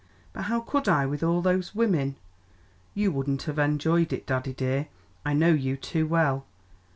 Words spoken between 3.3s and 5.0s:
have enjoyed it, daddy dear;